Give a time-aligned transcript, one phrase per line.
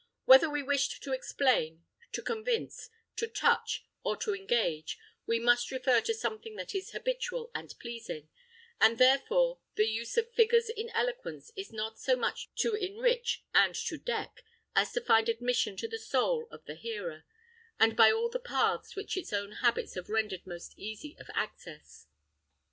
[0.25, 6.01] Whether we wish to explain, to convince, to touch, or to engage, we must refer
[6.01, 8.27] to something that is habitual and pleasing;
[8.79, 13.75] and, therefore, the use of figures in eloquence is not so much to enrich and
[13.75, 14.43] to deck,
[14.75, 17.23] as to find admission to the soul of the hearer,
[17.95, 22.07] by all the paths which its own habits have rendered most easy of access.